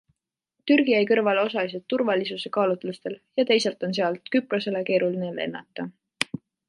Türgi 0.69 0.93
jäi 0.93 1.01
kõrvale 1.09 1.41
osaliselt 1.49 1.85
turvalisuse 1.93 2.51
kaalutlusel 2.57 3.17
ja 3.41 3.45
teisalt 3.51 3.87
on 3.89 3.93
sealt 3.99 4.33
Küprosele 4.37 4.83
keeruline 4.89 5.31
lennata. 5.43 5.87